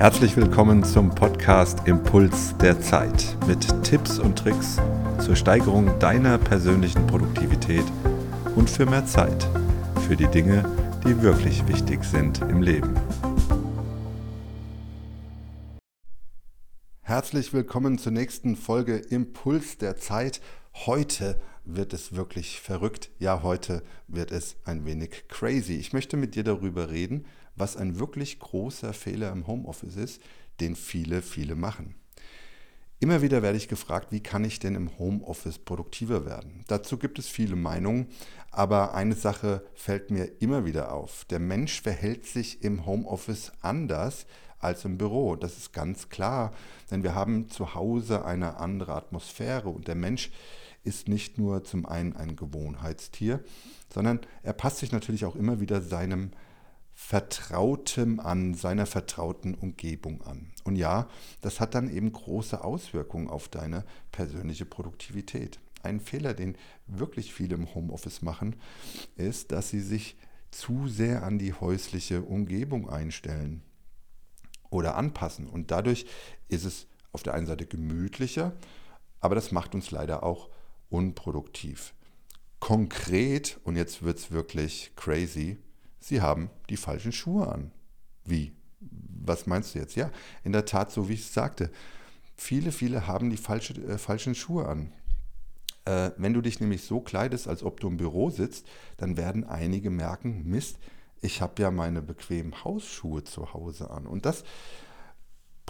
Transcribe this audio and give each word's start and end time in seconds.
Herzlich 0.00 0.34
willkommen 0.34 0.82
zum 0.82 1.10
Podcast 1.10 1.86
Impuls 1.86 2.56
der 2.56 2.80
Zeit 2.80 3.36
mit 3.46 3.84
Tipps 3.84 4.18
und 4.18 4.38
Tricks 4.38 4.78
zur 5.22 5.36
Steigerung 5.36 5.98
deiner 5.98 6.38
persönlichen 6.38 7.06
Produktivität 7.06 7.84
und 8.56 8.70
für 8.70 8.86
mehr 8.86 9.04
Zeit 9.04 9.46
für 10.08 10.16
die 10.16 10.28
Dinge, 10.28 10.64
die 11.04 11.20
wirklich 11.20 11.68
wichtig 11.68 12.02
sind 12.04 12.40
im 12.40 12.62
Leben. 12.62 12.94
Herzlich 17.02 17.52
willkommen 17.52 17.98
zur 17.98 18.12
nächsten 18.12 18.56
Folge 18.56 18.96
Impuls 18.96 19.76
der 19.76 19.98
Zeit. 19.98 20.40
Heute 20.86 21.38
wird 21.64 21.92
es 21.92 22.14
wirklich 22.14 22.60
verrückt. 22.60 23.10
Ja, 23.18 23.42
heute 23.42 23.82
wird 24.08 24.32
es 24.32 24.56
ein 24.64 24.84
wenig 24.84 25.28
crazy. 25.28 25.74
Ich 25.74 25.92
möchte 25.92 26.16
mit 26.16 26.34
dir 26.34 26.44
darüber 26.44 26.90
reden, 26.90 27.26
was 27.56 27.76
ein 27.76 27.98
wirklich 27.98 28.38
großer 28.38 28.92
Fehler 28.92 29.32
im 29.32 29.46
Homeoffice 29.46 29.96
ist, 29.96 30.22
den 30.60 30.76
viele, 30.76 31.22
viele 31.22 31.54
machen. 31.54 31.94
Immer 33.02 33.22
wieder 33.22 33.40
werde 33.40 33.56
ich 33.56 33.68
gefragt, 33.68 34.08
wie 34.12 34.22
kann 34.22 34.44
ich 34.44 34.58
denn 34.58 34.74
im 34.74 34.98
Homeoffice 34.98 35.58
produktiver 35.58 36.26
werden? 36.26 36.64
Dazu 36.68 36.98
gibt 36.98 37.18
es 37.18 37.28
viele 37.28 37.56
Meinungen, 37.56 38.08
aber 38.50 38.94
eine 38.94 39.14
Sache 39.14 39.64
fällt 39.74 40.10
mir 40.10 40.30
immer 40.40 40.66
wieder 40.66 40.92
auf. 40.92 41.24
Der 41.30 41.38
Mensch 41.38 41.80
verhält 41.80 42.26
sich 42.26 42.62
im 42.62 42.84
Homeoffice 42.84 43.52
anders 43.62 44.26
als 44.58 44.84
im 44.84 44.98
Büro. 44.98 45.34
Das 45.34 45.56
ist 45.56 45.72
ganz 45.72 46.10
klar, 46.10 46.52
denn 46.90 47.02
wir 47.02 47.14
haben 47.14 47.48
zu 47.48 47.74
Hause 47.74 48.26
eine 48.26 48.58
andere 48.58 48.94
Atmosphäre 48.94 49.70
und 49.70 49.88
der 49.88 49.94
Mensch 49.94 50.30
ist 50.82 51.08
nicht 51.08 51.38
nur 51.38 51.64
zum 51.64 51.86
einen 51.86 52.14
ein 52.16 52.36
Gewohnheitstier, 52.36 53.44
sondern 53.92 54.20
er 54.42 54.52
passt 54.52 54.78
sich 54.78 54.92
natürlich 54.92 55.24
auch 55.24 55.36
immer 55.36 55.60
wieder 55.60 55.80
seinem 55.80 56.30
Vertrautem 56.94 58.20
an, 58.20 58.54
seiner 58.54 58.86
vertrauten 58.86 59.54
Umgebung 59.54 60.22
an. 60.22 60.52
Und 60.64 60.76
ja, 60.76 61.08
das 61.40 61.58
hat 61.58 61.74
dann 61.74 61.90
eben 61.90 62.12
große 62.12 62.62
Auswirkungen 62.62 63.28
auf 63.28 63.48
deine 63.48 63.84
persönliche 64.12 64.66
Produktivität. 64.66 65.58
Ein 65.82 66.00
Fehler, 66.00 66.34
den 66.34 66.56
wirklich 66.86 67.32
viele 67.32 67.54
im 67.54 67.74
Homeoffice 67.74 68.20
machen, 68.20 68.56
ist, 69.16 69.50
dass 69.50 69.70
sie 69.70 69.80
sich 69.80 70.16
zu 70.50 70.88
sehr 70.88 71.22
an 71.22 71.38
die 71.38 71.54
häusliche 71.54 72.22
Umgebung 72.22 72.88
einstellen 72.90 73.62
oder 74.68 74.96
anpassen. 74.96 75.48
Und 75.48 75.70
dadurch 75.70 76.06
ist 76.48 76.64
es 76.64 76.86
auf 77.12 77.22
der 77.22 77.34
einen 77.34 77.46
Seite 77.46 77.66
gemütlicher, 77.66 78.52
aber 79.20 79.34
das 79.34 79.52
macht 79.52 79.74
uns 79.74 79.90
leider 79.90 80.22
auch 80.22 80.48
unproduktiv. 80.90 81.94
Konkret, 82.58 83.58
und 83.64 83.76
jetzt 83.76 84.02
wird 84.02 84.18
es 84.18 84.30
wirklich 84.30 84.92
crazy, 84.96 85.58
Sie 86.00 86.20
haben 86.22 86.50
die 86.68 86.76
falschen 86.76 87.12
Schuhe 87.12 87.46
an. 87.48 87.70
Wie? 88.24 88.52
Was 88.80 89.46
meinst 89.46 89.74
du 89.74 89.78
jetzt? 89.78 89.96
Ja, 89.96 90.10
in 90.44 90.52
der 90.52 90.64
Tat, 90.64 90.90
so 90.90 91.08
wie 91.08 91.14
ich 91.14 91.20
es 91.20 91.34
sagte. 91.34 91.70
Viele, 92.36 92.72
viele 92.72 93.06
haben 93.06 93.28
die 93.28 93.36
falsche, 93.36 93.74
äh, 93.74 93.98
falschen 93.98 94.34
Schuhe 94.34 94.66
an. 94.66 94.92
Äh, 95.84 96.10
wenn 96.16 96.32
du 96.32 96.40
dich 96.40 96.58
nämlich 96.58 96.82
so 96.82 97.00
kleidest, 97.00 97.48
als 97.48 97.62
ob 97.62 97.80
du 97.80 97.88
im 97.88 97.98
Büro 97.98 98.30
sitzt, 98.30 98.66
dann 98.96 99.18
werden 99.18 99.44
einige 99.44 99.90
merken, 99.90 100.44
Mist, 100.46 100.78
ich 101.20 101.42
habe 101.42 101.60
ja 101.60 101.70
meine 101.70 102.00
bequemen 102.00 102.64
Hausschuhe 102.64 103.24
zu 103.24 103.52
Hause 103.52 103.90
an. 103.90 104.06
Und 104.06 104.24
das 104.24 104.44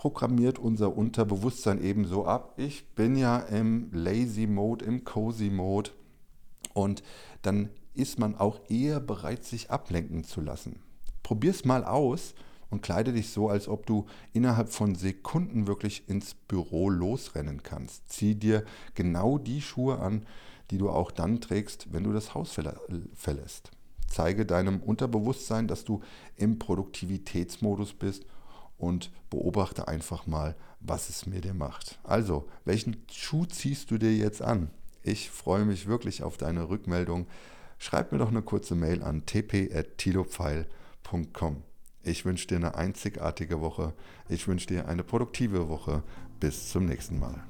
programmiert 0.00 0.58
unser 0.58 0.96
Unterbewusstsein 0.96 1.78
eben 1.84 2.06
so 2.06 2.24
ab. 2.24 2.54
Ich 2.56 2.86
bin 2.94 3.16
ja 3.16 3.36
im 3.36 3.90
Lazy 3.92 4.46
Mode, 4.46 4.82
im 4.86 5.04
Cozy 5.04 5.50
Mode. 5.50 5.90
Und 6.72 7.02
dann 7.42 7.68
ist 7.92 8.18
man 8.18 8.34
auch 8.34 8.60
eher 8.70 8.98
bereit, 8.98 9.44
sich 9.44 9.70
ablenken 9.70 10.24
zu 10.24 10.40
lassen. 10.40 10.80
Probier 11.22 11.50
es 11.50 11.66
mal 11.66 11.84
aus 11.84 12.34
und 12.70 12.80
kleide 12.80 13.12
dich 13.12 13.28
so, 13.28 13.50
als 13.50 13.68
ob 13.68 13.84
du 13.84 14.06
innerhalb 14.32 14.70
von 14.70 14.94
Sekunden 14.94 15.66
wirklich 15.66 16.08
ins 16.08 16.32
Büro 16.32 16.88
losrennen 16.88 17.62
kannst. 17.62 18.08
Zieh 18.08 18.34
dir 18.34 18.64
genau 18.94 19.36
die 19.36 19.60
Schuhe 19.60 19.98
an, 19.98 20.24
die 20.70 20.78
du 20.78 20.88
auch 20.88 21.10
dann 21.10 21.42
trägst, 21.42 21.92
wenn 21.92 22.04
du 22.04 22.14
das 22.14 22.32
Haus 22.32 22.58
verlässt. 23.12 23.70
Zeige 24.06 24.46
deinem 24.46 24.80
Unterbewusstsein, 24.80 25.68
dass 25.68 25.84
du 25.84 26.00
im 26.36 26.58
Produktivitätsmodus 26.58 27.92
bist 27.92 28.24
und 28.80 29.10
beobachte 29.30 29.88
einfach 29.88 30.26
mal, 30.26 30.56
was 30.80 31.08
es 31.08 31.26
mit 31.26 31.44
dir 31.44 31.54
macht. 31.54 31.98
Also, 32.02 32.48
welchen 32.64 33.04
Schuh 33.12 33.46
ziehst 33.46 33.90
du 33.90 33.98
dir 33.98 34.14
jetzt 34.14 34.42
an? 34.42 34.70
Ich 35.02 35.30
freue 35.30 35.64
mich 35.64 35.86
wirklich 35.86 36.22
auf 36.22 36.36
deine 36.36 36.68
Rückmeldung 36.68 37.26
schreib 37.80 38.12
mir 38.12 38.18
doch 38.18 38.28
eine 38.28 38.42
kurze 38.42 38.76
Mail 38.76 39.02
an 39.02 39.26
tp.tilopfeil.com. 39.26 41.64
Ich 42.02 42.24
wünsche 42.24 42.46
dir 42.46 42.56
eine 42.56 42.76
einzigartige 42.76 43.60
Woche. 43.60 43.92
Ich 44.28 44.46
wünsche 44.46 44.68
dir 44.68 44.86
eine 44.86 45.02
produktive 45.02 45.68
Woche. 45.68 46.04
Bis 46.38 46.70
zum 46.70 46.86
nächsten 46.86 47.18
Mal. 47.18 47.42